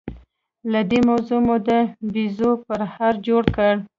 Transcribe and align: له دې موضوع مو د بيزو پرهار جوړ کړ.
له 0.71 0.79
دې 0.89 0.99
موضوع 1.09 1.39
مو 1.47 1.55
د 1.67 1.69
بيزو 2.13 2.51
پرهار 2.65 3.13
جوړ 3.27 3.43
کړ. 3.55 3.73